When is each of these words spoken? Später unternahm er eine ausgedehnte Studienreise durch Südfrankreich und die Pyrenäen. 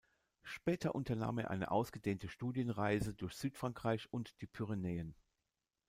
Später 0.41 0.95
unternahm 0.95 1.37
er 1.37 1.51
eine 1.51 1.69
ausgedehnte 1.69 2.27
Studienreise 2.27 3.13
durch 3.13 3.33
Südfrankreich 3.35 4.11
und 4.11 4.41
die 4.41 4.47
Pyrenäen. 4.47 5.13